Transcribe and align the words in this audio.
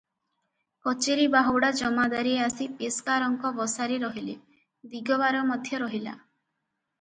କଚେରି 0.85 1.25
ବାହୁଡ଼ା 1.35 1.69
ଜମାଦାରେ 1.79 2.31
ଆସି 2.45 2.67
ପେସ୍କାରଙ୍କ 2.79 3.51
ବସାରେ 3.59 4.01
ରହିଲେ, 4.05 4.35
ଦିଗବାର 4.95 5.45
ମଧ୍ୟ 5.53 5.83
ରହିଲା। 5.85 6.17